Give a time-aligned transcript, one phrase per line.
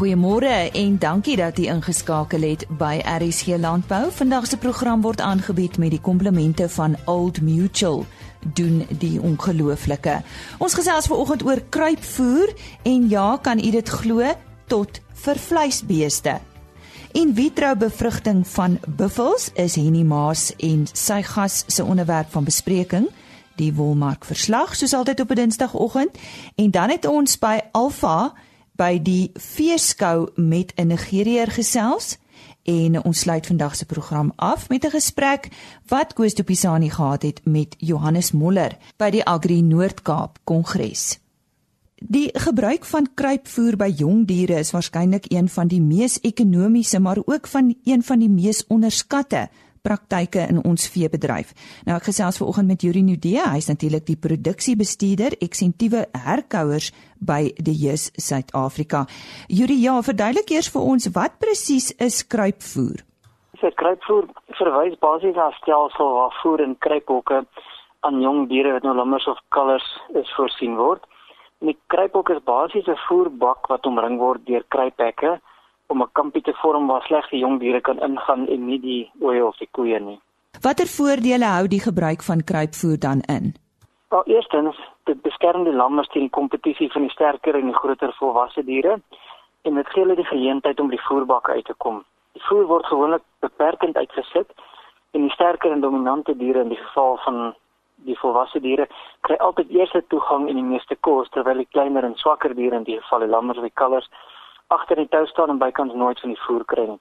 [0.00, 4.06] Goeiemôre en dankie dat jy ingeskakel het by RSG Landbou.
[4.16, 8.06] Vandag se program word aangebied met die komplemente van Old Mutual
[8.56, 10.22] doen die ongelooflike.
[10.56, 12.54] Ons gesels vanoggend oor kruipvoer
[12.88, 14.24] en ja, kan u dit glo
[14.72, 16.38] tot vir vleisbeeste.
[17.12, 23.12] In vitro bevrugting van buffels is Henny Maas en sy gas se onderwerp van bespreking
[23.60, 26.16] die wolmark verslag soos altyd op 'n dinsdagoggend
[26.56, 28.32] en dan het ons by Alpha
[28.80, 32.16] by die feeskou met 'n Nigeriër gesels
[32.64, 35.48] en ons sluit vandag se program af met 'n gesprek
[35.88, 41.18] wat Koos de Pisani gehad het met Johannes Moller by die Agri Noord-Kaap Kongres.
[41.94, 47.18] Die gebruik van kruipvoer by jong diere is waarskynlik een van die mees ekonomiese maar
[47.24, 49.48] ook van een van die mees onderskatte
[49.82, 51.52] praktyke in ons veebedryf.
[51.86, 57.76] Nou ek gesels vanoggend met Yuri Nudee, hy's natuurlik die produksiebestuurder eksentiewe herkouers by die
[57.76, 59.06] JUS Suid-Afrika.
[59.48, 63.04] Yuri, ja, verduidelik eers vir ons wat presies is kruipvoer?
[63.60, 67.44] So kruipvoer verwys basies na 'n stelsel waar voer in kruiphokke
[68.00, 71.04] aan jong diere wat nou lammers of kalvers is voorsien word.
[71.60, 75.40] En die kruiphok is basies 'n voerbak wat omring word deur kruiphekke
[75.90, 79.10] om 'n kampie te vorm waar slegs die jong diere kan ingaan en nie die
[79.20, 80.20] ooe of die koeie nie.
[80.62, 83.54] Watter voordele hou die gebruik van kruipvoer dan in?
[84.08, 88.12] Wel, eerstens, dit beskerm die lammers teen die kompetisie van die sterker en die groter
[88.18, 89.00] volwasse diere
[89.62, 92.04] en dit gee hulle die geleentheid om die voerbak uit te kom.
[92.32, 94.50] Die voer word gewoonlik beperkend uitgesit
[95.10, 97.54] en die sterker en dominante diere in die geval van
[98.08, 98.86] die volwasse diere
[99.26, 102.86] kry altyd eerste toegang en die meeste kos terwyl die kleiner en swakker diere in
[102.88, 104.08] die geval die lammers of die kalvers
[104.76, 107.00] agter die tou staan en bykans nooit van die voer kry nie.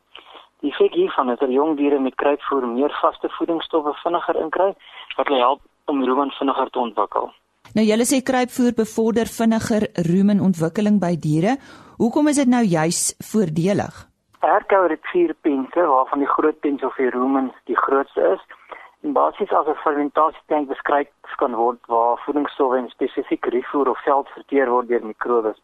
[0.59, 4.73] Die effek hiervan is dat jong diere met kruipvoer meer vaste voedingsstowwe vinniger inkry
[5.17, 7.30] wat hulle help om rumen vinniger te ontwikkel.
[7.78, 11.58] Nou julle sê kruipvoer bevorder vinniger rumenontwikkeling by diere.
[12.02, 14.06] Hoekom is dit nou juis voordelig?
[14.44, 18.44] Herkou het vier pense waarvan die groot pens of die rumen die grootste is.
[19.03, 21.07] En basies as 'n fermentasietank beskryf
[21.38, 25.59] kan word waar voedingsstowwe en spesifiek rifoer of veld verteer word deur mikrobes.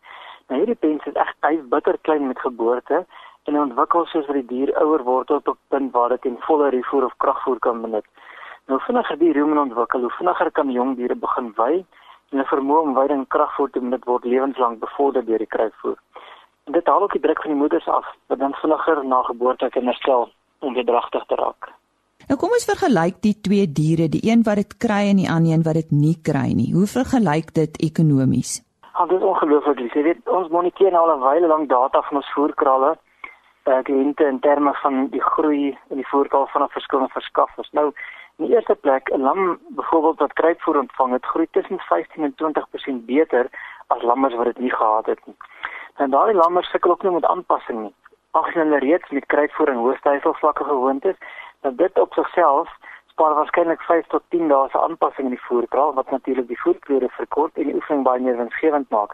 [0.50, 3.06] Nou hierdie pens is echt baie bitter klein met geboorte
[3.50, 6.70] en ontwikkel soos wat die dier ouer word tot op punt waar dit in volle
[6.74, 8.06] rifoer of kragvoer kan benut.
[8.70, 11.72] Nou vinniger die rumen ontwikkel, hoe vinniger kan jong diere begin wy
[12.32, 15.98] en 'n vermoë om weiding en kragvoer te benut word lewenslank bevorder deur die kruipvoer.
[16.66, 19.70] En dit haal ook die druk van die moeders af wat dan vinniger na geboorte
[19.70, 20.30] kan herstel
[20.60, 21.72] om weer dragtig te raak.
[22.28, 25.54] Nou kom ons vergelyk die twee diere, die een wat dit kry en die ander
[25.54, 26.74] een wat dit nie kry nie.
[26.74, 28.62] Hoe vergelyk dit ekonomies?
[28.98, 29.94] Want dit is ongelooflik.
[29.94, 32.98] Jy weet, ons moniteer nou al 'n wyle lank data van ons voerkralle.
[33.64, 37.72] Eh uh, in terme van die groei in die voerkraal van verskillende verskaffers.
[37.72, 37.92] Nou,
[38.38, 42.36] in die eerste plek, 'n lam byvoorbeeld wat kruipvoer ontvang het, groei tussen 15 en
[42.36, 43.50] 20% beter
[43.88, 45.36] as lammers wat dit nie gehad het nie.
[45.96, 47.94] En daardie lammers sukkel ook nie met aanpassing nie.
[48.32, 51.16] Ag hulle reeds met kruipvoer en hoë styfselvlakke gewoond is,
[51.62, 52.70] dan dit op sigself
[53.16, 57.08] spaar waarskynlik 5 tot 10 dae se aanpassing in die voerkraal wat natuurlik die voerkleure
[57.16, 59.14] verkort en die oefening baie meer winsgewend maak.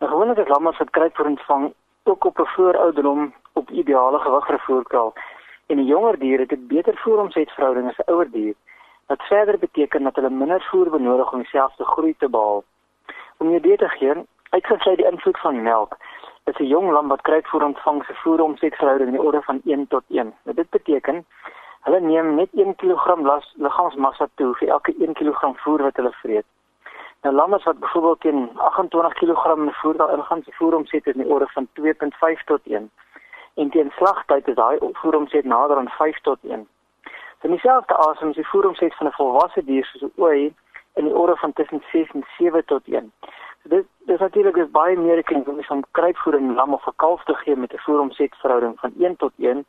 [0.00, 1.66] Nou gewoonlik is lammers wat kry vir ontvang
[2.08, 5.12] ook op 'n voorouderdom op ideale gewig vir voerkraal.
[5.66, 8.54] En 'n jonger dier het 'n beter voeromsetverhouding as 'n ouer dier.
[9.06, 12.64] Wat verder beteken dat hulle minder voer benodig om dieselfde groei te behaal.
[13.36, 14.14] Om jou dit te gee,
[14.50, 15.96] uitgesluit die invloed van melk,
[16.44, 19.88] is 'n jong lam wat kry vir ontvang se voeromsetverhouding in die orde van 1
[19.88, 20.34] tot 1.
[20.44, 21.26] Nou, dit beteken
[21.82, 23.16] Hulle neem net 1 kg
[23.58, 26.46] liggaamsmassa toe vir elke 1 kg voer wat hulle vreet.
[27.22, 31.32] Nou lammes wat byvoorbeeld teen 28 kg voer daar ingaan se voer omset in die
[31.32, 32.90] orde van 2.5 tot 1.
[33.54, 36.68] En teen slagtyd is daai voer omset nader aan 5 tot 1.
[37.42, 40.54] So dieselfde asem is die voer omset van 'n volwasse dier soos 'n ooi
[40.94, 43.12] in die orde van tussen 6 en 7 tot 1.
[43.62, 46.96] So dit dis natuurlik is baie meer ek kan van kruipvoer in lam of 'n
[46.96, 49.66] kalf te gee met 'n voer omset verhouding van 1 tot 1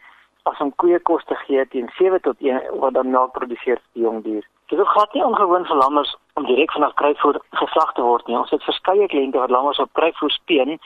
[0.49, 3.93] as om koeie kos te gee teen 7 tot 1 wat dan melk produseer vir
[3.93, 4.43] die jong dier.
[4.71, 8.37] Dit is glad nie ongewoon vir lammers om direk vanaf kruipvoer geslag te word nie.
[8.37, 10.79] Ons het verskeie kliënte wat lammers op kruipvoer speen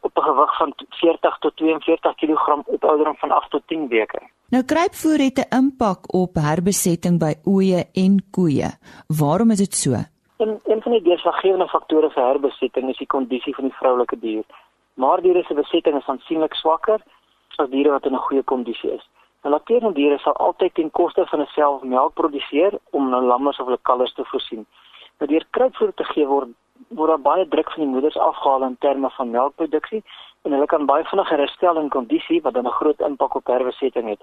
[0.00, 4.20] op 'n gewig van 40 tot 42 kg op ouderdom van 8 tot 10 weke.
[4.50, 8.70] Nou kruipvoer het 'n impak op herbesetting by oeye en koeie.
[9.20, 9.92] Waarom is dit so?
[10.36, 14.44] En een van die deurslaggewende faktore vir herbesetting is die kondisie van die vroulike dier.
[14.94, 17.00] Maar diere se besetting is aansienlik swakker
[17.58, 19.08] as diere wat in 'n goeie kondisie is.
[19.42, 23.66] Nou lakterende diere sal altyd ten koste van hulself melk produseer om hulle lammers of
[23.66, 24.66] hulle kalvers te voorsien.
[25.18, 26.48] Nou deur kruipvoer te gee word
[26.88, 30.02] word daar baie druk van die moeders afgehaal in terme van melkproduksie
[30.42, 34.08] en hulle kan baie vinniger herstel in kondisie wat dan 'n groot impak op herbesetting
[34.08, 34.22] het.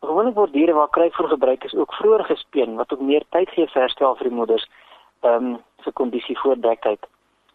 [0.00, 3.66] Gewoonlik word diere waar kruipvoer gebruik is ook vroeër gespeen wat ook meer tyd gee
[3.66, 4.68] vir herstel vir die moeders
[5.20, 7.06] ehm um, vir kondisie voor dekheid.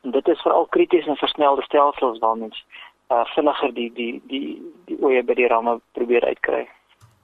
[0.02, 2.66] En dit is veral krities in versnelde stelsels waar mens
[3.10, 6.68] uh, vinniger die die die die oeye by die ramme probeer uitkry.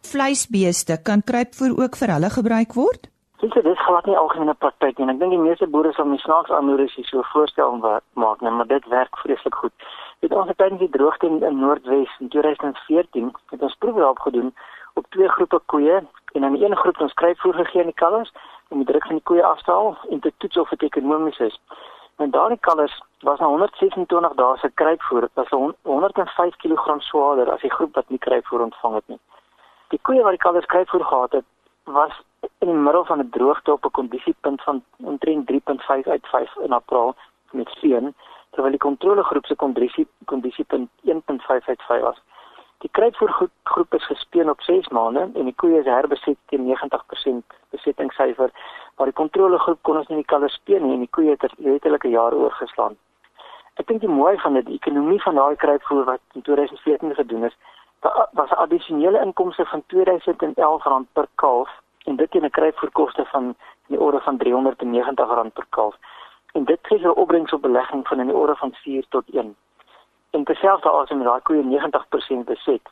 [0.07, 3.09] Vleisbeeste kan kruipvoer ook vir hulle gebruik word?
[3.39, 5.07] Dis dit is glad nie algemene praktyk nie.
[5.11, 7.77] Ek dink die meeste boere sal my snaaks aanmoedig as so 'n voorstel
[8.13, 9.73] maak, nee, maar dit werk vreeslik goed.
[10.19, 14.19] Dit ons het tydens die droogte in, in Noordwes in 2014 het ons proewe daarop
[14.19, 14.53] gedoen
[14.93, 16.03] op twee groepe koeie
[16.33, 18.31] en aan die een groep ons kruipvoer gegee aan die kalvers
[18.69, 21.39] om die druk van die koeie af te haal en te toets of dit ekonomies
[21.39, 21.59] is.
[22.19, 27.61] En daardie kalvers was na 126 dae se kruipvoer, dit was 105 kg swaarder as
[27.61, 29.19] die groep wat nie kruipvoer ontvang het nie.
[29.93, 31.45] Die koeie wat die kalvers kruipvoer gehad het,
[31.83, 32.17] was
[32.59, 36.73] in die middel van 'n droogte op 'n kondisiepunt van omtrent 3.5 uit 5 in
[36.73, 37.15] April
[37.51, 38.15] met seën,
[38.51, 42.21] terwyl die kontrolegroep se kondisie kondisiepunt 1.5 uit 5 was.
[42.83, 47.55] Die kruipvoer groep is gespeen op 6 maande en die koeie is herbeset teen 90%
[47.75, 48.51] besettingssyfer,
[48.95, 52.05] maar die kontrolegroep kon ons nie die kalvers speen nie en die koeie het letterlik
[52.07, 52.95] 'n jaar oorgeslaan.
[53.75, 57.43] Ek dink die mooi van dit, die ekonomie van daai kruipvoer wat in 2014 gedoen
[57.43, 57.57] is,
[58.31, 61.69] was 'n addisionele inkomste van R2011 per kalf
[62.05, 63.43] en dit teen 'n kruipvoerkoste van
[63.87, 65.95] in die orde van R390 per kalf.
[66.53, 69.55] En dit gee 'n opbrengs op belegging van in die orde van 4 tot 1.
[70.31, 72.85] En terselfdertyd as daai koeie 90% beset.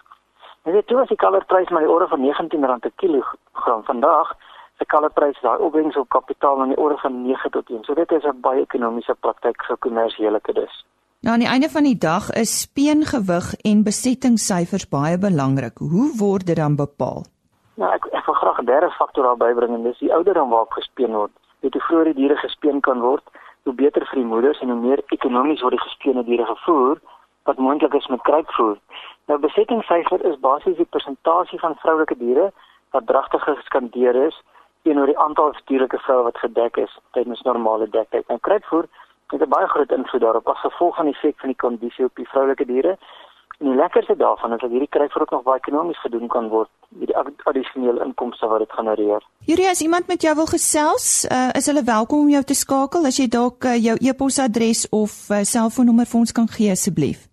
[0.67, 4.33] En dit toe as die kalverprys maar die orde van R19 per kilogram vandag
[4.77, 7.83] se kalverprys daai opbrengs op kapitaal in die orde van 9 tot 1.
[7.83, 10.85] So dit is 'n baie ekonomiese praktyk vir kommersiële kuddes.
[11.21, 15.77] Nou aan die einde van die dag is speengewig en besettingssyfers baie belangrik.
[15.77, 17.25] Hoe word dit dan bepaal?
[17.75, 20.71] Nou ek ek wil graag 'n derde faktor daar bybring en dis die ouderdom waarop
[20.71, 21.31] gespeen word.
[21.59, 23.23] Weet hoe vroeër die diere gespeen kan word,
[23.63, 26.97] hoe beter vir die moeders en hoe meer ekonomies word die gespeende diere gevoer
[27.47, 28.77] wat moontlik is met kruipvoer.
[29.27, 32.51] Nou besettingssyfer is basies die persentasie van vroulike diere
[32.95, 34.41] wat dragtig geskandeer is
[34.87, 38.27] teenoor die aantal dierlike vroue wat gedek is tydens normale dektyd.
[38.27, 38.87] Nou kruipvoer
[39.31, 42.15] het 'n baie groot invloed daarop as gevolg van die effek van die kondisie op
[42.15, 42.97] die vroulike diere.
[43.59, 46.69] En die lekkerste daarvan is dat hierdie kruipvoer ook nog baie ekonomies gedoen kan word
[46.89, 49.23] met die addisionele inkomste wat dit genereer.
[49.45, 53.05] Hierdie as iemand met jou wil gesels, uh, is hulle welkom om jou te skakel
[53.05, 57.26] as jy dalk uh, jou e-posadres of uh, selfoonnommer vir ons kan gee asseblief.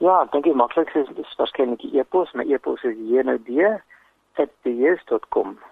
[0.00, 3.76] Ja, ek dink die maklikste is, is waarskynlik die e-pos, my e-pos is jnod@ds.com.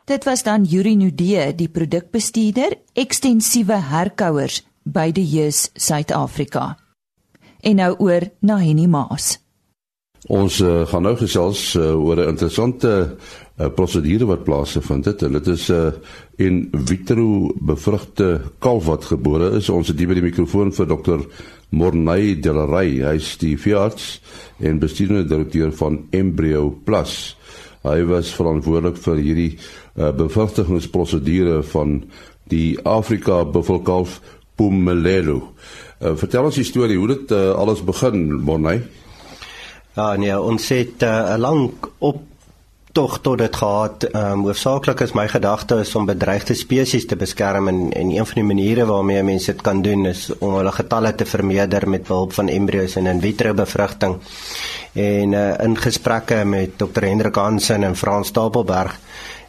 [0.04, 6.76] Dit was dan Yuri Nudee, die produkbestuurder, ekstensiewe herkouers by die JUS Suid-Afrika.
[7.64, 9.38] En nou oor na Henny Maas.
[10.28, 15.18] Ons uh, gaan nou gesels uh, oor 'n interessante uh, prosedure wat plaasgevind het.
[15.20, 15.92] Dit is 'n uh,
[16.36, 19.68] in vitro bevrugte kalf wat gebore is.
[19.68, 21.20] Ons het hier by die mikrofoon vir dokter
[21.70, 23.00] Mornay Delaray.
[23.04, 24.18] Hy is die veearts
[24.58, 27.36] en bestuurende direkteur van Embryo Plus.
[27.86, 32.02] Hy was verantwoordelik vir hierdie uh, bevrugtingsprosedure van
[32.50, 34.18] die Afrika buffelkalf
[34.58, 35.52] Pumelelo.
[36.00, 38.80] Uh, vertel ons die storie hoe dit uh, alles begin, Mornay.
[39.98, 42.22] Ja, nee, ons het eh, 'n uh, lang op
[42.98, 44.04] tog tot dit gehad.
[44.08, 48.26] Ehm um, hoofsaaklik is my gedagte is om bedreigde spesies te beskerm en en een
[48.26, 52.08] van die maniere waarmee mense dit kan doen is om hulle getalle te vermeerder met
[52.08, 54.16] behulp van embrio's en in vitro bevrugting.
[54.92, 57.04] En uh, in gesprekke met Dr.
[57.06, 58.98] Hendrik Hansen en Frans Stapelberg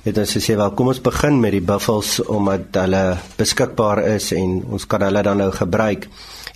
[0.03, 3.03] het ons gesê wel kom ons begin met die buffels omdat hulle
[3.37, 6.05] beskikbaar is en ons kan hulle dan nou gebruik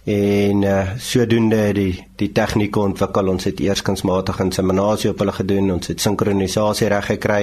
[0.04, 3.32] en uh, sodoende het die die tegnieke ontwikkel.
[3.32, 5.72] Ons het eers kunsmatige inseminasie op hulle gedoen.
[5.78, 7.42] Ons het sinkronisasie reg gekry.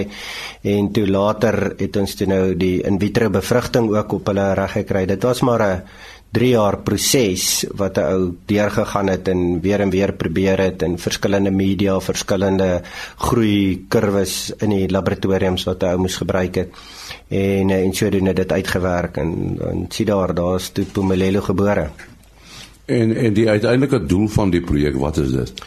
[0.62, 4.78] En toe later het ons toe nou die in vitro bevrugting ook op hulle reg
[4.80, 5.06] gekry.
[5.10, 5.82] Dit was maar 'n
[6.30, 10.98] 3 jaar proses wat 'n ou deurgegaan het en weer en weer probeer het in
[10.98, 12.82] verskillende media verskillende
[13.16, 16.70] groei kurwes in die laboratoriums wat 'n ou moes gebruik het.
[17.28, 21.90] En en sodoende dit uitgewerk en en sien daar daar's toe Pumelelo gebore
[22.90, 25.62] En en die uiteindelike doel van die projek, wat is dit?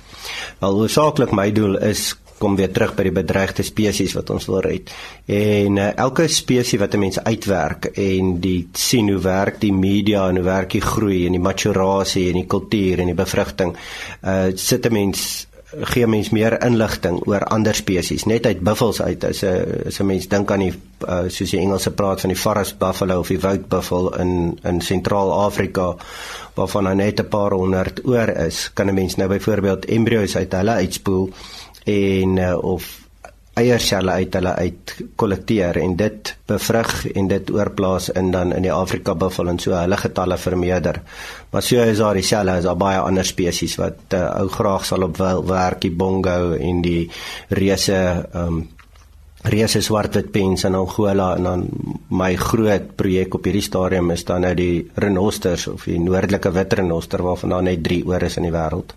[0.59, 2.11] Wel, hoofsaaklik my doel is
[2.43, 4.91] kom weer terug by die bedreigde spesies wat ons wil red.
[5.31, 10.27] En uh, elke spesies wat 'n mens uitwerk en die sien hoe werk die media
[10.29, 13.75] en hoe werk die groei en die maturasie en die kultuur en die bevrugting,
[14.25, 15.47] uh sit 'n mens
[15.81, 20.05] gee mens meer inligting oor ander spesies net uit buffels uit as 'n as 'n
[20.05, 20.73] mens dink aan die
[21.07, 24.81] uh, soos die Engelse praat van die forest buffalo of die woud buffel in in
[24.81, 25.95] sentraal-Afrika
[26.55, 30.53] waarvan nou net 'n paar honderd oor is kan 'n mens nou byvoorbeeld embrio's uit
[30.53, 31.29] hulle uitspoel
[31.85, 33.03] en uh, of
[33.53, 38.73] eierselle uit hulle uit kollekteer en dit bevrug en dit oorplaas in dan in die
[38.73, 41.01] Afrika buffel en so hulle getalle vermeerder.
[41.51, 45.05] Maar so is daar dieselfde as daar baie ander spesies wat uh, ou graag sal
[45.05, 47.11] op wil werk die bongo en die
[47.49, 47.99] reuse
[48.33, 48.63] um
[49.43, 51.63] reuse swartwit pens in Angola en dan
[52.15, 56.73] my groot projek op hierdie stadium is dan nou die renosters of die noordelike wit
[56.79, 58.95] renoster waarvan daar net 3 oor is in die wêreld.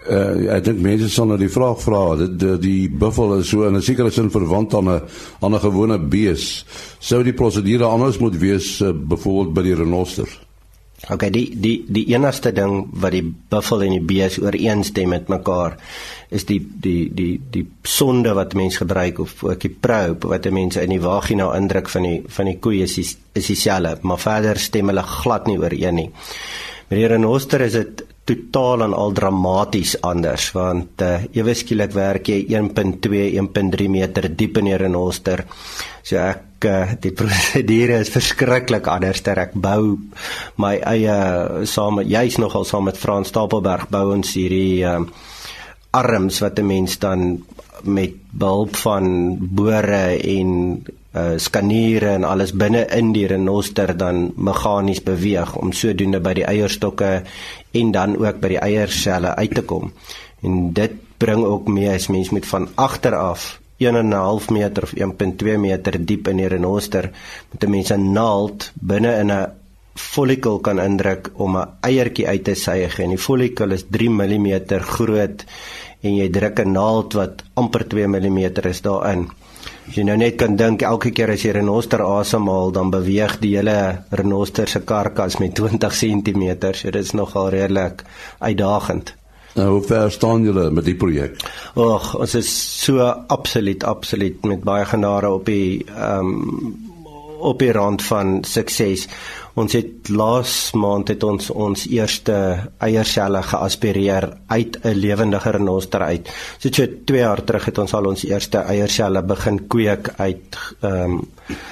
[0.00, 3.66] Uh, ek dink mense sal nou die vraag vra, dit die, die buffel is so
[3.68, 5.02] in 'n sekere sin verwant aan 'n
[5.42, 6.64] aan 'n gewone bees.
[6.98, 10.49] Sou die prosedure anders moet wees uh, byvoorbeeld by die renoster?
[11.08, 15.78] Okay, die die die enigste ding wat die buffel en die bees ooreenstem met mekaar
[16.28, 20.84] is die die die die sonde wat mense gebruik of ook die probe wat mense
[20.84, 24.60] in die vagina indruk van die van die koe is die, is dieselfde, maar verder
[24.60, 26.10] stem hulle glad nie ooreen nie.
[26.90, 32.28] Met die renoster is dit totaal en al dramaties anders want uh, ewe skielik werk
[32.28, 35.46] jy 1.2 1.3 meter diep in die renoster.
[36.04, 36.49] So ek
[37.00, 39.96] die prosedure is verskriklik anders ter ek bou
[40.60, 41.16] my eie
[41.66, 45.00] saam jy's nogal saam met Frans Stapelberg bou ons hierdie uh,
[45.92, 47.42] arms wat 'n mens dan
[47.82, 55.02] met behulp van bore en uh skaniere en alles binne in die renoster dan meganies
[55.02, 57.22] beweeg om sodoende by die eierstokke
[57.72, 59.92] en dan ook by die eierselle uit te kom.
[60.42, 65.56] En dit bring ook mee as mens met van agter af 1.5 meter of 1.2
[65.58, 67.10] meter diep in die renoster
[67.52, 69.46] met 'n mens 'n naald binne in 'n
[69.94, 74.48] follicle kan indruk om 'n eiertjie uit te suig en die follicle is 3 mm
[74.80, 75.44] groot
[76.02, 79.28] en jy druk 'n naald wat amper 2 mm is daarin.
[79.88, 83.40] As jy nou net kan dink elke keer as jy 'n renoster asemhaal, dan beweeg
[83.40, 86.72] die hele renoster se karkas met 20 cm.
[86.74, 88.04] So dit is nogal redelik
[88.38, 89.19] uitdagend.
[89.60, 91.42] Nou, hoe ver staan julle met die projek?
[91.76, 92.48] Ag, ons is
[92.80, 96.78] so absoluut absoluut met baie genade op die ehm um,
[97.40, 99.06] op die rand van sukses.
[99.56, 102.34] Ons het laas maand het ons ons eerste
[102.84, 106.28] eierselle geaspireer uit 'n lewendige renoster uit.
[106.58, 111.16] So so 2 jaar terug het ons al ons eerste eierselle begin kweek uit ehm
[111.16, 111.28] um,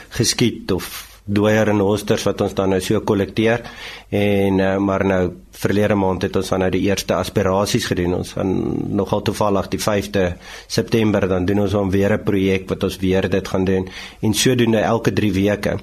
[0.08, 3.62] geskiet of dooie renosters wat ons dan nou so kollekteer
[4.08, 5.22] en uh, maar nou
[5.58, 8.14] verlede maand het ons dan nou die eerste aspirasies gedoen.
[8.20, 8.52] Ons gaan
[8.94, 10.24] nogal toevallig die 5de
[10.70, 13.88] September dan doen ons dan weer 'n projek wat ons weer dit gaan doen
[14.20, 15.78] en sodoende elke 3 weke.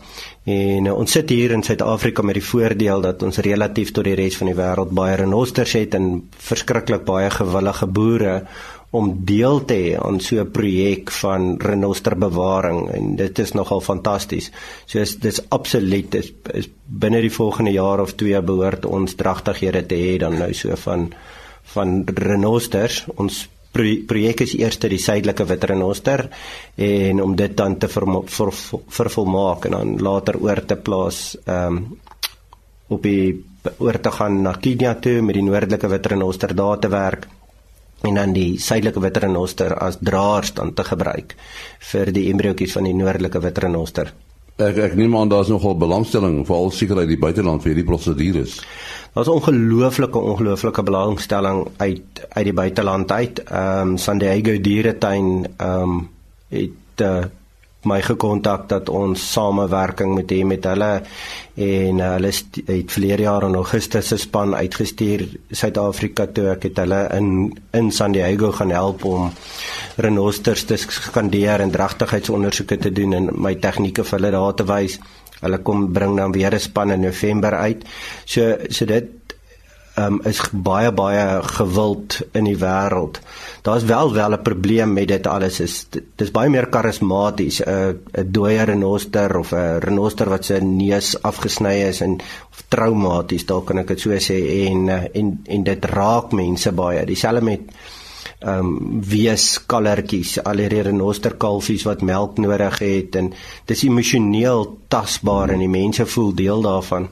[0.45, 4.15] En uh, ons sit hier in Suid-Afrika met die voordeel dat ons relatief tot die
[4.15, 8.45] res van die wêreld baie renosters het en verskriklik baie gewillige boere
[8.95, 14.51] om deel te hê aan so 'n projek van renosterbewaring en dit is nogal fantasties.
[14.85, 19.85] So is dis absoluut is, is binne die volgende jaar of twee behoort ons dragtighede
[19.85, 21.13] te hê dan nou so van
[21.73, 23.05] van renosters.
[23.15, 23.47] Ons
[24.07, 26.29] projek is eers die suidelike wit renoster
[26.75, 31.97] en om dit dan te vervolmaak en dan later oor te plaas ehm um,
[32.87, 33.43] op die
[33.81, 37.25] oor te gaan na Kenia toe met die noordelike wit renoster daar te werk
[38.05, 41.35] en dan die suidelike witrenoster as draers dan te gebruik
[41.91, 44.13] vir die embriootjies van die noordelike witrenoster.
[44.55, 48.62] Ek ek neem aan daar's nogal belangstelling veral seker uit die buiteland vir hierdie prosedures.
[49.15, 53.43] Daar's ongelooflike ongelooflike belangstelling uit uit die buiteland uit.
[53.43, 55.97] Ehm um, San Diego Dieretuin ehm um,
[56.50, 57.25] het uh,
[57.85, 60.91] my gekontak dat ons samewerking moet hê met hulle
[61.55, 62.31] en hulle
[62.67, 67.29] het verlede jaar in Augustus se span uitgestuur Suid-Afrika toe ek het hulle in
[67.73, 69.29] in San Diego gaan help om
[69.97, 74.99] renosters te skandeer en dragtigheidsondersoeke te doen en my tegnieke vir hulle daar te wys.
[75.41, 77.85] Hulle kom bring dan weer 'n span in November uit.
[78.25, 79.25] So so dit
[79.97, 83.19] um, is baie baie gewild in die wêreld.
[83.65, 88.31] Daar's wel wel 'n probleem met dit alles is dis baie meer karismaties 'n 'n
[88.31, 92.19] dooie renoster of 'n renoster wat se neus afgesny is en
[92.51, 96.71] of traumaties dalk kan ek dit so sê en eh, en en dit raak mense
[96.71, 97.05] baie.
[97.05, 97.61] Dieselfde met
[98.39, 103.33] ehm um, wees kallertjies, al die renoster kalfies wat melk nodig het en
[103.65, 107.07] dis emosioneel tasbaar en die mense voel deel daarvan.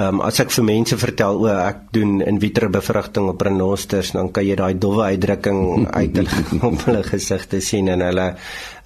[0.00, 4.12] Ehm um, as ek vir mense vertel o, ek doen in vitro bevrugting op renosters,
[4.16, 8.26] dan kan jy daai dowwe uitdrukking uit hulle op hulle gesigte sien en hulle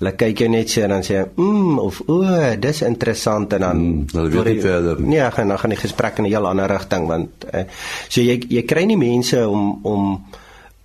[0.01, 2.19] hulle kyk jou net so en dan sê mm of o,
[2.61, 5.19] dis interessant en dan mm, hulle weet nie verder nie.
[5.21, 7.67] Ja, dan gaan die gesprek in 'n heel ander rigting want uh,
[8.09, 10.19] so jy jy kry nie mense om om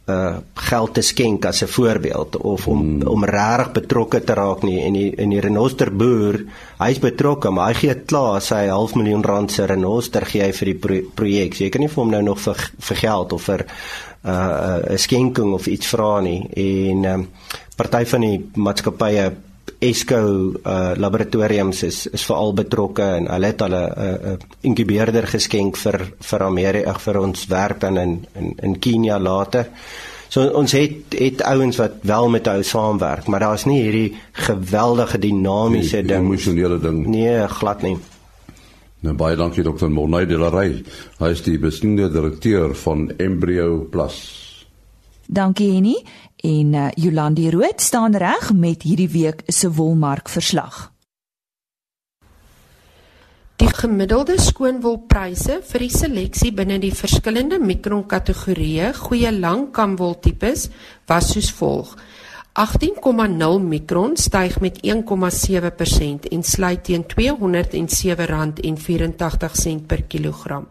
[0.09, 0.37] uh
[0.69, 3.07] geld te skenk as 'n voorbeeld of om hmm.
[3.07, 6.45] om regtig betrokke te raak nie en die in die renoster boer.
[6.79, 10.65] Hy's betrokke maar hy gee klaar sy half miljoen rand se renoster gee hy vir
[10.65, 11.55] die pro projek.
[11.55, 13.65] So jy kan nie vir hom nou nog vir vir geld of vir
[14.25, 16.41] uh 'n skenking of iets vra nie.
[16.53, 17.27] En um,
[17.75, 19.31] party van die maatskappye
[19.79, 25.27] Esco uh laboratoriums is is veral betrokke en hulle het hulle 'n uh, uh, inkubeerder
[25.27, 29.69] geskenk vir vir Amerika vir ons werk dan in in in Kenia later.
[30.29, 35.19] So ons het het ouens wat wel met hou saamwerk, maar daar's nie hierdie geweldige
[35.19, 36.25] dinamiese ding.
[36.25, 37.07] Emosionele ding.
[37.07, 37.97] Nee, glad nie.
[38.99, 40.83] Nou baie dankie dokter Mornay de la Rey.
[41.19, 44.17] Hy is die besiende direkteur van Embryo Plus.
[45.25, 45.95] Dankie Henny
[46.43, 50.91] en uh, Jolandi Rood staan reg met hierdie week se wolmark verslag.
[53.59, 60.69] Die gemiddelde skoonwolpryse vir die seleksie binne die verskillende mikronkategorieë goeie langkamwol tipes
[61.11, 61.91] was soos volg:
[62.59, 70.67] 18,0 mikron styg met 1,7% en sluit teen R207.84 per kilogram.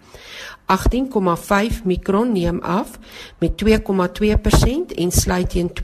[0.68, 2.98] 18,5 mikron neem af
[3.38, 3.70] met 2,2%
[4.94, 5.74] en sluit teen R201.82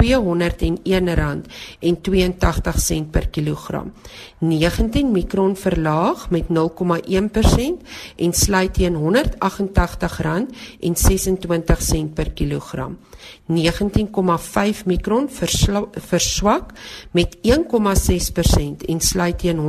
[3.11, 3.93] per kilogram.
[4.39, 6.55] 19 mikron verlaag met 0,1%
[8.17, 9.01] en sluit teen R188.26
[12.15, 12.99] per kilogram.
[13.47, 13.55] 19,5
[14.85, 15.31] mikron
[15.93, 16.71] verswak
[17.11, 17.49] met 1,6%
[18.87, 19.63] en sluit teen R176.75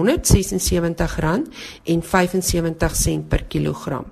[3.27, 4.05] per kilogram.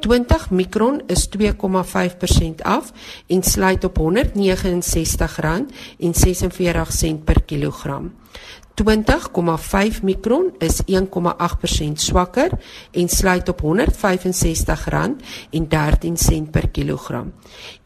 [0.00, 2.92] 20 mikron is 2,5% af
[3.26, 4.04] en sluit op R169.46
[7.24, 8.12] per kilogram.
[8.78, 10.92] 20,5 mikron is 1,8%
[11.94, 12.50] swakker
[12.90, 13.66] en sluit op R165.13
[16.50, 17.32] per kilogram.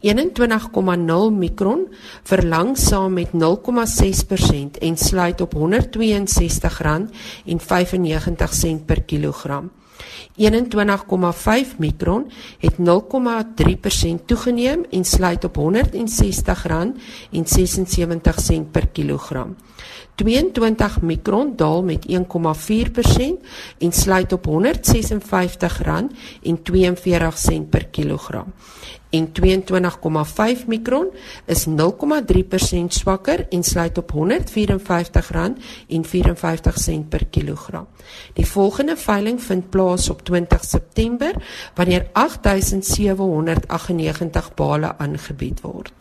[0.01, 3.39] 21,0 mikron verlang saam met 0,6%
[4.81, 5.61] en sluit op R162.95
[8.85, 9.71] per kilogram.
[10.37, 15.63] 21,5 mikron het 0,3% toegeneem en sluit op R160.76
[18.71, 19.57] per kilogram.
[20.15, 22.15] 22 mikron daal met 1,4%
[23.79, 24.53] en sluit op R156.42
[27.71, 28.53] per kilogram.
[29.11, 29.43] En 22,5
[30.67, 31.07] mikron
[31.45, 31.73] is 0,3%
[32.87, 34.19] swakker en sluit op R154.54
[37.09, 37.87] per kilogram.
[38.33, 41.35] Die volgende veiling vind plaas op 20 September
[41.75, 45.93] wanneer 8798 bale aangebied word.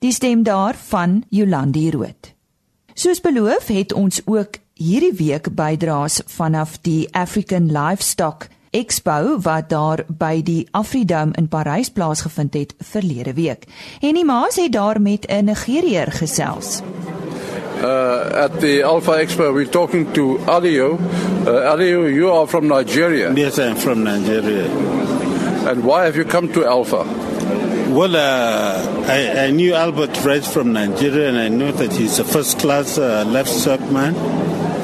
[0.00, 2.30] Die stem daar van Jolandi Rood.
[2.94, 10.04] Soos beloof het ons ook hierdie week bydraes vanaf die African Livestock Expo wat daar
[10.08, 13.66] by die Afridome in Parys plaasgevind het verlede week.
[14.00, 16.80] Henny Maas het daar met 'n Nigeriër gesels.
[17.82, 20.98] Uh, at the Alpha Expo, we're talking to Alio.
[21.46, 23.32] Uh, Alio, you are from Nigeria.
[23.34, 24.64] Yes, I'm from Nigeria.
[25.66, 27.04] And why have you come to Alpha?
[27.90, 32.24] Well, uh, I, I, knew Albert right from Nigeria, and I know that he's a
[32.24, 34.14] first-class uh, livestock man.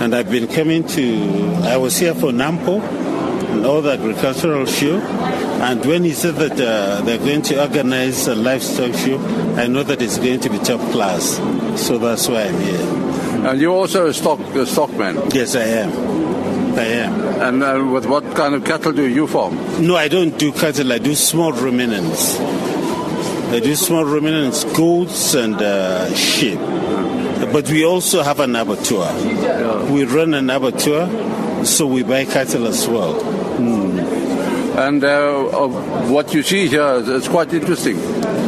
[0.02, 1.62] And I've been coming to.
[1.62, 4.98] I was here for Nampo and all the agricultural show.
[4.98, 9.20] And when he said that uh, they're going to organize a livestock show,
[9.56, 11.36] I know that it's going to be top class.
[11.80, 13.48] So that's why I'm here.
[13.48, 15.30] And you're also a stock a stockman.
[15.30, 15.92] Yes, I am.
[16.76, 17.20] I am.
[17.40, 19.54] And uh, with what kind of cattle do you farm?
[19.86, 20.92] No, I don't do cattle.
[20.92, 22.36] I do small ruminants.
[23.50, 26.58] Do small ruminants, goats and uh, sheep.
[27.52, 29.12] But we also have an abattoir.
[29.90, 33.14] We run an abattoir, so we buy cattle as well.
[33.58, 33.98] Mm.
[34.76, 35.68] And uh,
[36.08, 37.98] what you see here is quite interesting.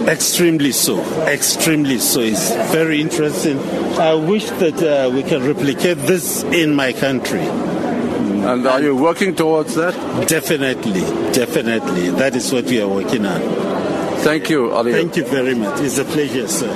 [0.07, 1.01] Extremely so.
[1.27, 2.21] Extremely so.
[2.21, 3.59] It's very interesting.
[3.99, 7.41] I wish that uh, we can replicate this in my country.
[7.41, 9.95] And are you working towards that?
[10.29, 11.01] Definitely.
[11.33, 12.11] Definitely.
[12.11, 13.68] That is what we are working on.
[14.23, 14.93] Thank you, Ali.
[14.93, 15.81] Thank you very much.
[15.81, 16.71] It's a pleasure, sir.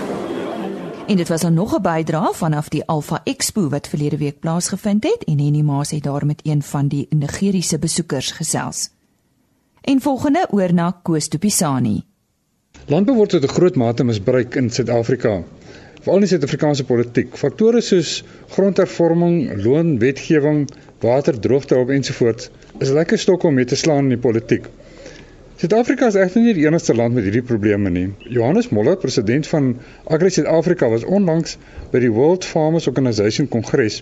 [1.07, 5.05] En dit was dan nog 'n bydrae vanaf die Alpha Expo wat verlede week plaasgevind
[5.05, 8.91] het en Henny Maas het daar met een van die Nigeriese besoekers gesels.
[9.81, 12.05] En volgende oor na Koos Tupisani.
[12.87, 15.43] Landbou word tot 'n groot mate misbruik in Suid-Afrika.
[16.01, 17.37] Veral in die Suid-Afrikaanse politiek.
[17.37, 24.19] Faktore soos grondhervorming, loonwetgewing, waterdroogte ensovoorts is lekker stokke om mee te slaan in die
[24.19, 24.69] politiek.
[25.61, 28.07] Suid-Afrika is egter nie die enigste land met hierdie probleme nie.
[28.25, 31.59] Johannes Moller, president van Agri Suid-Afrika, was onlangs
[31.93, 34.01] by die World Farmers Organization Kongres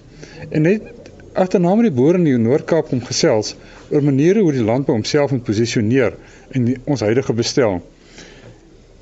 [0.49, 3.55] en het agterna met die boere in die Noord-Kaap om gesels
[3.91, 6.17] oor maniere hoe die landbou homself moet posisioneer
[6.55, 7.81] in die, ons huidige bestel.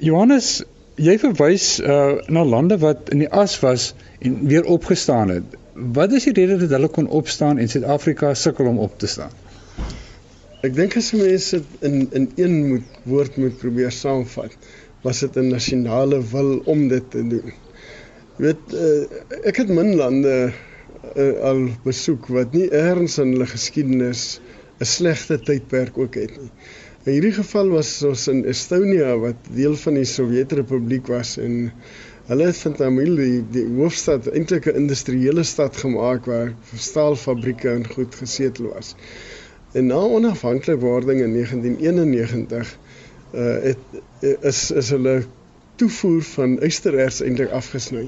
[0.05, 0.51] Johannes,
[0.97, 3.93] jy verwys uh, na lande wat in die as was
[4.25, 5.59] en weer opgestaan het.
[5.75, 9.35] Wat is die rede dat hulle kon opstaan en Suid-Afrika sukkel om op te staan?
[10.67, 14.57] Ek dink as mense dit in in een moet woord moet probeer saamvat,
[15.05, 17.53] was dit 'n nasionale wil om dit te doen.
[18.39, 23.47] Jy weet uh, ek het min lande uh, al besoek wat nie eers in hulle
[23.47, 24.25] geskiedenis
[24.81, 26.51] 'n slegte tydperk ook het nie.
[27.07, 31.71] In hierdie geval was ons in Estonia wat deel van die Sowjetrepubliek was en
[32.29, 37.87] Hulle het van Tamil die, die hoofstad eintlik 'n industriële stad gemaak waar staalfabrieke en
[37.89, 38.91] goed gesetel was.
[39.73, 42.79] En na onafhanklikwording in 1991
[43.35, 43.79] uh het
[44.41, 45.23] is is hulle
[45.77, 48.07] toevoer van ystererts eintlik afgesny.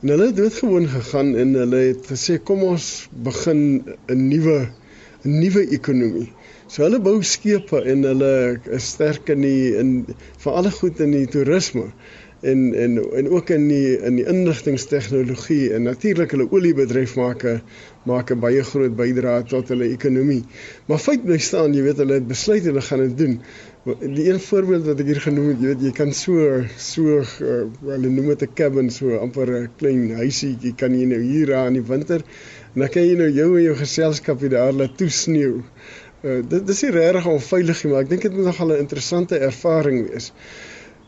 [0.00, 3.62] En hulle het doodgewoon gegaan en hulle het gesê kom ons begin
[4.06, 4.58] 'n nuwe
[5.24, 6.28] 'n nuwe ekonomie.
[6.66, 10.06] So hulle bou skepe en hulle is sterk in die in
[10.44, 11.88] vir alle goed in die toerisme
[12.40, 17.62] en en en ook in die in die inligtingstegnologie en natuurlik hulle oliebedryf maak 'n
[18.06, 20.44] maak 'n baie groot bydrae tot hulle ekonomie.
[20.86, 23.40] Maar feit bly staan, jy weet hulle het besluit hulle gaan dit doen.
[24.14, 27.64] Die een voorbeeld wat ek hier genoem het, jy weet jy kan so so uh,
[27.82, 31.54] hulle noem dit 'n cabin so amper 'n klein huisie, jy kan jy nou hier
[31.54, 32.22] aan die winter
[32.74, 35.62] en dan kan jy nou jou en jou geselskap hier daar laat toesneeu.
[36.22, 39.38] Uh, dit dis nie regtig onveilig nie, maar ek dink dit moet nogal 'n interessante
[39.38, 40.32] ervaring wees.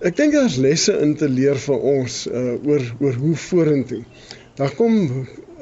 [0.00, 3.98] Ek dink daar's lesse in te leer vir ons uh oor oor hoe vorentoe.
[4.56, 4.94] Daar kom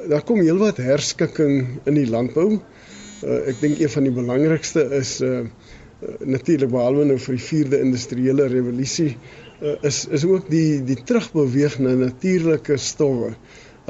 [0.07, 2.53] daar kom heelwat herskikking in die landbou.
[2.55, 7.45] Uh ek dink een van die belangrikste is uh, uh natuurlik behalwe nou vir die
[7.49, 13.33] 4de industriële revolusie uh, is is ook die die terugbeweeg na natuurlike stowwe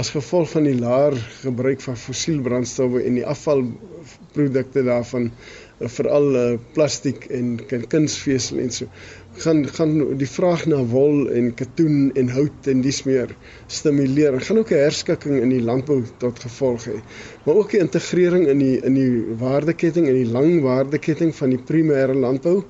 [0.02, 6.46] as gevolg van die laer gebruik van fossielbrandstowwe en die afvalprodukte daarvan uh, veral uh,
[6.74, 7.58] plastiek en
[7.92, 8.90] kunsvesel en so
[9.38, 13.36] gaan gaan die vraag na wol en katoen en hout en dis meer
[13.68, 14.34] stimuleer.
[14.38, 16.98] Dit gaan ook 'n herskikking in die landbou tot gevolg hê.
[17.46, 21.62] Maar ook die integrering in die in die waardeketting en die lang waardeketting van die
[21.72, 22.64] primêre landbou.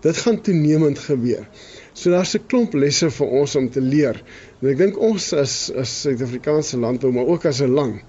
[0.00, 1.48] Dit gaan toenemend gebeur.
[1.92, 4.22] So daar's 'n klomp lesse vir ons om te leer.
[4.62, 8.00] En ek dink ons as as Suid-Afrikaanse landbou, maar ook as 'n land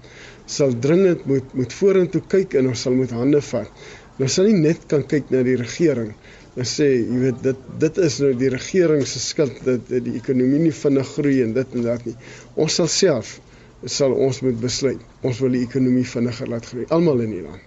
[0.46, 3.70] sal dringend moet moet vorentoe kyk en ons sal moet hande vat.
[4.18, 6.27] Ons sal nie net kan kyk na die regering nie
[6.66, 10.74] sê jy weet dit dit is nou die regering se skuld dat die ekonomie nie
[10.74, 12.16] vinnig groei en dit en dat nie.
[12.56, 13.38] Ons sal self
[13.86, 15.02] sal ons moet besluit.
[15.22, 17.62] Ons wil die ekonomie vinniger laat groei almal in die land.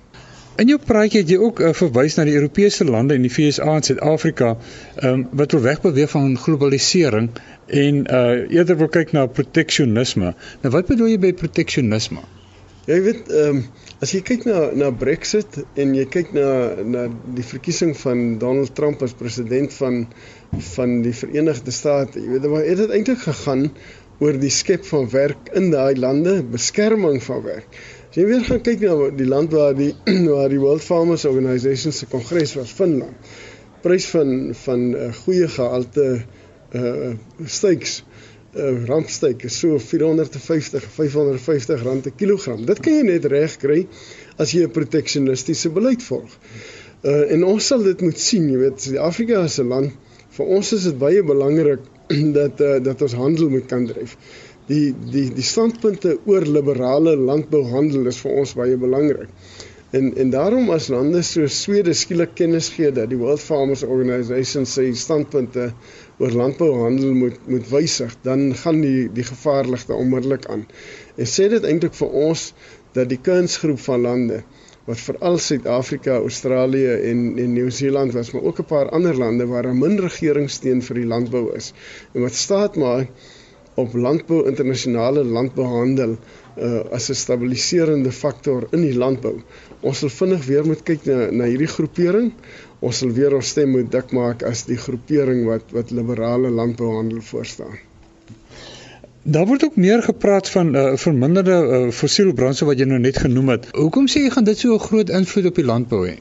[0.60, 3.62] In jou praatjie het jy ook uh, verwys na die Europese lande en die VS
[3.64, 4.52] en Suid-Afrika
[5.08, 7.30] um, wat wil wegbeweeg van globalisering
[7.72, 10.34] en uh, eerder wil kyk na proteksionisme.
[10.62, 12.26] Nou wat bedoel jy by proteksionisme?
[12.90, 13.64] Jy weet, ehm um,
[14.02, 16.46] as jy kyk na na Brexit en jy kyk na
[16.82, 17.04] na
[17.38, 20.08] die verkiesing van Donald Trump as president van
[20.74, 23.68] van die Verenigde State, jy weet, maar het dit eintlik gegaan
[24.22, 27.78] oor die skep van werk in daai lande, beskerming van werk.
[28.10, 29.94] As jy weer gaan kyk na die land waar die
[30.34, 33.34] waar die World Farmers Organization se kongres was, Finland.
[33.86, 36.08] Prys van van 'n uh, eh, goeie gehalte
[36.74, 37.14] uh
[37.46, 38.02] steaks
[38.56, 42.66] uh, rampsteek is so 450 550 rand per kilogram.
[42.66, 43.88] Dit kan jy net reg kry
[44.38, 46.30] as jy 'n proteksionistiese beleid volg.
[47.04, 49.92] Uh, en ons sal dit moet sien, jy weet, Suid-Afrika is 'n land
[50.36, 51.84] vir ons is dit baie belangrik
[52.40, 54.16] dat uh, dat ons handel moet kan dryf.
[54.70, 59.32] Die die die standpunte oor liberale landbouhandel is vir ons baie belangrik.
[59.92, 64.64] En en daarom as lande so Swede skielik kennis gee dat die World Farmers Organization
[64.64, 65.72] sê standpunte
[66.22, 70.68] oor landbouhandel moet moet wysig, dan gaan die die gevaarligte onmiddellik aan.
[71.18, 72.52] En sê dit eintlik vir ons
[72.98, 74.44] dat die kunsgroep van lande
[74.90, 79.68] wat veral Suid-Afrika, Australië en en Nieu-Seeland was, maar ook 'n paar ander lande waar
[79.68, 81.74] 'n min regeringssteun vir die landbou is
[82.14, 83.08] en wat staat maak
[83.76, 86.18] op landbou internasionale landbouhandel
[86.58, 89.42] uh, as 'n stabiliserende faktor in die landbou.
[89.82, 92.32] Ons sal vinnig weer moet kyk na na hierdie groepering.
[92.82, 97.22] Ons sal weer ons stem moet dik maak as die groepering wat wat liberale landbouhandel
[97.22, 97.78] voorstaan.
[99.24, 103.22] Daar word ook meer gepraat van uh, verminderde uh, fossiele brandstof wat jy nou net
[103.22, 103.70] genoem het.
[103.78, 106.18] Hoekom sê jy gaan dit so 'n groot invloed op die landbou hê?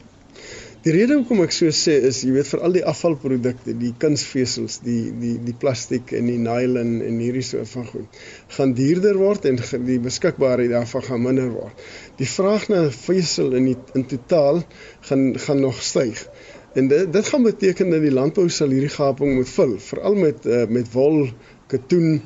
[0.80, 4.78] Die rede hoekom ek so sê is jy weet vir al die afvalprodukte, die kunsvesels,
[4.84, 8.20] die die die plastiek en die nylon en hierdie soort van goed
[8.56, 11.84] gaan duurder word en die beskikbaarheid daarvan gaan minder word.
[12.16, 14.62] Die vraag na vesel in die, in totaal
[15.10, 16.24] gaan gaan nog styg.
[16.72, 20.44] En dit dit gaan beteken dat die landbou sal hierdie gaping moet vul, veral met
[20.46, 21.24] uh, met wol,
[21.72, 22.20] katoen,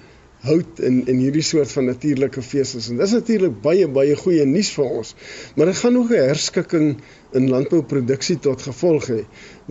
[0.45, 2.91] hout en en hierdie soort van natuurlike vesels.
[2.93, 5.15] En dis natuurlik baie baie goeie nuus vir ons.
[5.57, 6.91] Maar dit gaan ook 'n herskikking
[7.41, 9.23] in landbouproduksie tot gevolg hê.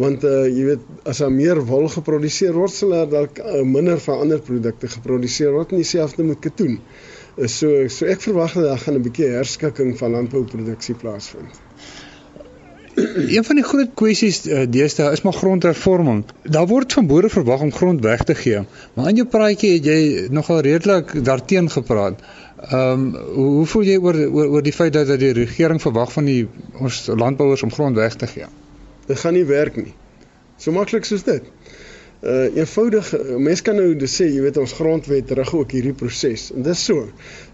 [0.05, 3.99] Want uh jy weet as daar meer wol geproduseer word, sal daar dalk uh, minder
[4.07, 6.79] van ander produkte geproduseer word en dieselfde met katoen.
[7.37, 11.62] Uh, so so ek verwag dat daar gaan 'n bietjie herskikking van landbouproduksie plaasvind
[12.95, 16.23] een van die groot kwessies uh, deesdae is maar grondhervorming.
[16.41, 18.63] Daar word van boere verwag om grond weg te gee.
[18.93, 22.21] Maar in jou praatjie het jy nogal redelik daarteen gepraat.
[22.69, 25.81] Ehm um, hoe, hoe voel jy oor, oor oor die feit dat dat die regering
[25.81, 26.47] verwag van die
[26.79, 28.47] ons landbouers om grond weg te gee?
[29.07, 29.93] Dit gaan nie werk nie.
[30.57, 31.49] So maklik soos dit.
[32.23, 36.63] Uh eenvoudig mense kan nou sê jy weet ons grondwet rig ook hierdie proses en
[36.63, 37.09] dis so.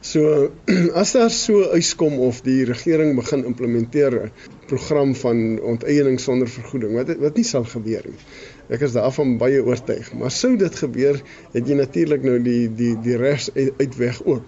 [0.05, 0.51] So
[1.01, 4.32] as daar so uitkom of die regering begin implementeer 'n
[4.69, 8.21] program van onteiening sonder vergoeding wat wat nie sal gebeur nie.
[8.69, 11.17] Ek is daarvan baie oortuig, maar sou dit gebeur,
[11.53, 14.45] het jy natuurlik nou die die die res uitweg ook.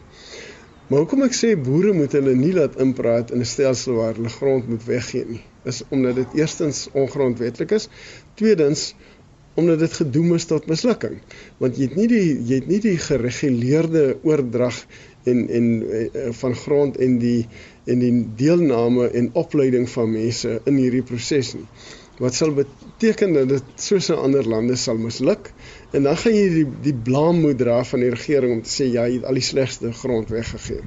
[0.91, 4.29] Maar hoekom ek sê boere moet hulle nie laat inpraat in 'n stelsel waar hulle
[4.29, 7.89] grond moet weggee nie, is omdat dit eerstens ongrondwetlik is,
[8.35, 8.93] tweedens
[9.59, 11.17] omdat dit gedoem is tot mislukking.
[11.59, 14.83] Want jy het nie die jy het nie die gereguleerde oordrag
[15.29, 16.05] en en uh,
[16.41, 17.47] van grond en die
[17.91, 21.67] en die deelname en opleiding van mense in hierdie proses nie.
[22.21, 25.49] Wat sal beteken dat dit soos in ander lande sal misluk?
[25.91, 28.87] En dan gaan jy die die blame moet dra van die regering om te sê
[28.91, 30.83] ja, jy het al die slegste grond weggegee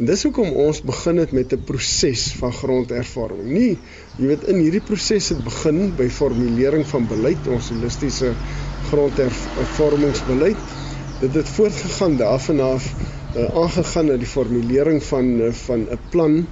[0.00, 3.48] En dis hoekom ons begin het met 'n proses van grondhervorming.
[3.52, 3.78] Nie,
[4.18, 8.30] jy weet in hierdie proses het begin by formulering van beleid, ons holistiese
[8.88, 10.56] grondhervormingsbeleid.
[11.20, 12.86] Dit het voortgegaan daarvan af
[13.36, 16.46] uh, aangegaan na die formulering van uh, van 'n plan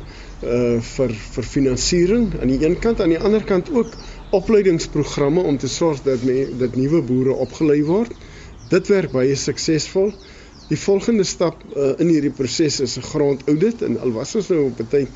[0.44, 3.96] uh vir vir finansiering aan die een kant aan die ander kant ook
[4.30, 8.12] opleidingsprogramme om te sorg dat me, dat nuwe boere opgelei word.
[8.68, 10.12] Dit werk baie suksesvol.
[10.70, 14.78] Die volgende stap uh, in hierdie proses is 'n grondaudit en alwas ons nou op
[14.78, 15.08] 'n tyd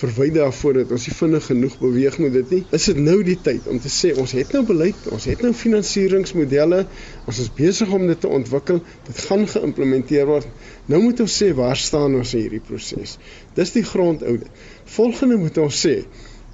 [0.00, 2.60] verwy daarvoor dat ons nie vinnig genoeg beweeg met dit nie.
[2.78, 5.52] Is dit nou die tyd om te sê ons het nou beleid, ons het nou
[5.52, 6.86] finansieringsmodelle,
[7.26, 10.48] ons is besig om dit te ontwikkel, dit gaan geïmplementeer word.
[10.86, 13.18] Nou moet ons sê waar staan ons in hierdie proses?
[13.54, 14.48] Dis die grondaudit.
[14.96, 16.06] Volgende moet ons sê,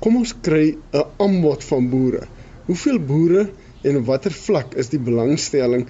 [0.02, 2.26] kom ons kry 'n aanbod van boere.
[2.66, 3.50] Hoeveel boere
[3.84, 5.86] en watter vlak is die belangstelling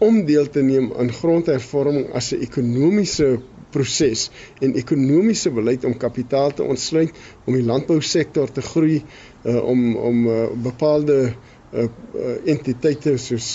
[0.00, 3.38] om deel te neem aan grondhervorming as 'n ekonomiese
[3.70, 4.30] proses
[4.64, 7.14] en ekonomiese beleid om kapitaal te ontsluit
[7.46, 13.50] om die landbousektor te groei uh, om om uh, bepaalde uh, uh, entiteite soos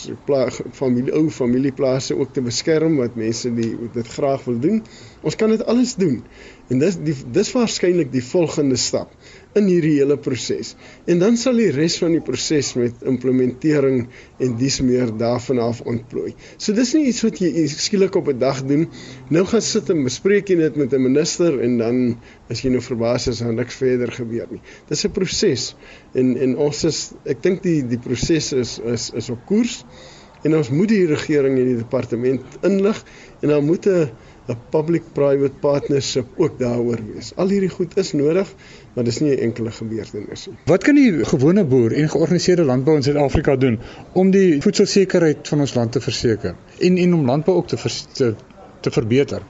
[0.71, 4.83] familie ou familieplase ook te beskerm wat mense die dit graag wil doen.
[5.21, 6.21] Ons kan dit alles doen.
[6.69, 9.11] En dis die, dis waarskynlik die volgende stap
[9.55, 10.73] in hierdie hele proses.
[11.07, 14.01] En dan sal die res van die proses met implementering
[14.43, 16.33] en dis meer daarvan af ontplooi.
[16.57, 18.89] So dis nie iets wat jy skielik op 'n dag doen.
[19.29, 22.17] Nou gaan sit en bespreek jy dit met 'n minister en dan
[22.49, 24.61] is jy nou verbaas as daar niks verder gebeur nie.
[24.89, 25.75] Dis 'n proses
[26.13, 29.85] en en ons is ek dink die die proses is is is op koers
[30.43, 33.03] en ons moet die regering en die departement inlig
[33.41, 34.09] en dan moet 'n
[34.47, 37.31] 'n public-private partnership ook daaroor wees.
[37.35, 38.51] Al hierdie goed is nodig,
[38.93, 40.57] maar dis nie 'n enkele gebeurtenis nie.
[40.65, 43.79] Wat kan die gewone boer en georganiseerde landbou in Suid-Afrika doen
[44.13, 48.05] om die voedselsekerheid van ons land te verseker en en om landbou ook te vers,
[48.11, 48.35] te,
[48.79, 49.41] te verbeter?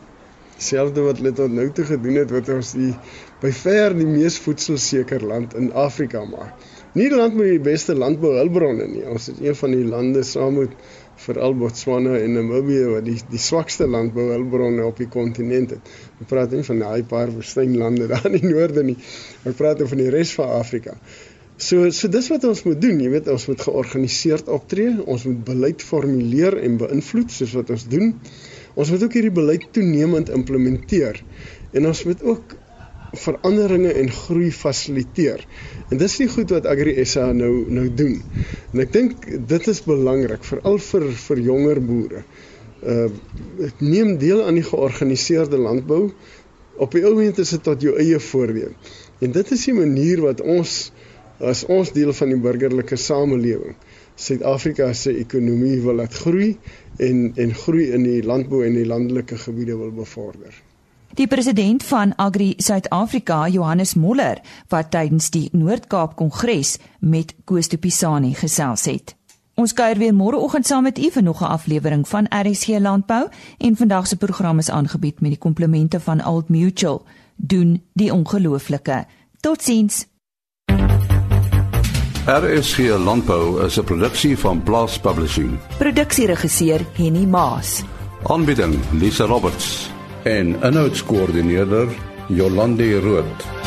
[0.58, 2.94] Selfde wat hulle tot nou toe gedoen het wat ons die
[3.42, 6.54] by ver die mees voedselseker land in Afrika maak.
[6.96, 9.04] Nie die land met die beste landbouhulpbronne nie.
[9.12, 10.70] Ons is een van die lande saam met
[11.24, 15.94] veral Botswana en Namibië wat die die swakste landbouhulpbronne op die kontinent het.
[16.22, 18.98] Ek praat nie van daai paar woestynlande daar in die noorde nie.
[19.46, 20.98] Ek praat oor van die res van Afrika.
[21.56, 25.40] So so dis wat ons moet doen, jy weet, ons moet georganiseerd optree, ons moet
[25.48, 28.12] beleid formuleer en beïnvloed soos wat ons doen.
[28.76, 31.22] Ons moet ook hierdie beleid toenemend implementeer.
[31.72, 32.58] En ons moet ook
[33.16, 35.46] veranderinge en groei fasiliteer.
[35.90, 38.18] En dis nie goed wat Agri SA nou nou doen.
[38.74, 42.24] En ek dink dit is belangrik veral vir vir jonger boere.
[42.82, 43.10] Uh
[43.80, 46.10] neem deel aan die georganiseerde landbou.
[46.82, 48.74] Op die ou end is dit tot jou eie voordeel.
[49.24, 50.92] En dit is die manier wat ons
[51.40, 53.76] as ons deel van die burgerlike samelewing
[54.16, 56.54] Suid-Afrika se ekonomie wil laat groei
[57.04, 60.56] en en groei in die landbou en die landelike gebiede wil bevorder.
[61.16, 67.78] Die president van Agri Suid-Afrika, Johannes Moller, wat tydens die Noord-Kaap Kongres met Koos de
[67.80, 69.14] Pisani gesels het.
[69.56, 73.76] Ons kuier weer môreoggend saam met u vir nog 'n aflewering van RSG Landbou en
[73.76, 77.06] vandag se program is aangebied met die komplimente van Old Mutual.
[77.36, 79.06] Doen die ongelooflike.
[79.40, 80.08] Totsiens.
[82.26, 85.58] RSG Landbou is 'n produksie van Blast Publishing.
[85.78, 87.84] Produksieregisseur Henny Maas.
[88.24, 89.95] Aanbieding Lisa Roberts
[90.26, 91.90] en inhoudskoördineerder
[92.30, 93.65] Jolande Rooi